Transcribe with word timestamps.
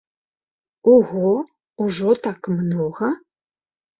Ого, 0.93 1.33
ужо 1.83 2.11
так 2.25 2.41
многа! 2.55 3.09